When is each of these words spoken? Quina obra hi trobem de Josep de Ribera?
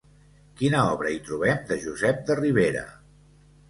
Quina 0.61 0.79
obra 0.95 1.13
hi 1.17 1.21
trobem 1.29 1.63
de 1.69 1.81
Josep 1.87 2.27
de 2.33 2.43
Ribera? 2.45 2.87